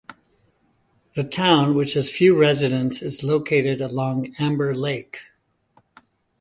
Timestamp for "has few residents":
1.93-3.03